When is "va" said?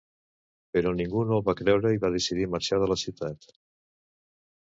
1.49-1.55, 2.05-2.11